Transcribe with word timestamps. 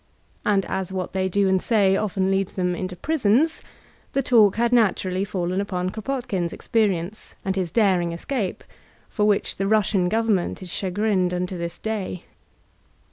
And 0.43 0.65
as 0.65 0.91
what 0.91 1.13
they 1.13 1.29
do 1.29 1.47
and 1.47 1.61
say 1.61 1.95
often 1.95 2.31
leads 2.31 2.53
them 2.53 2.73
into 2.73 2.95
prisons, 2.95 3.61
the 4.13 4.23
talk 4.23 4.55
had 4.55 4.71
naturally 4.73 5.23
faOcn 5.23 5.61
upon 5.61 5.91
Kropotkin's 5.91 6.51
experience 6.51 7.35
and 7.45 7.55
his 7.55 7.69
daring 7.69 8.09
escape^ 8.09 8.61
for 9.07 9.25
which 9.25 9.57
the 9.57 9.67
Russian 9.67 10.09
government 10.09 10.63
is 10.63 10.73
chagrined 10.73 11.35
unto 11.35 11.55
this 11.55 11.77
day. 11.77 12.25